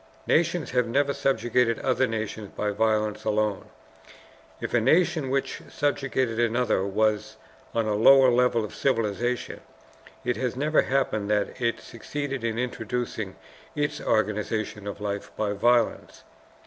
[0.25, 3.69] Nations have never subjugated other nations by violence alone.
[4.59, 7.37] If a nation which subjugated another was
[7.75, 9.61] on a lower level of civilization,
[10.25, 13.35] it has never happened that it succeeded in introducing
[13.75, 16.23] its organization of life by violence.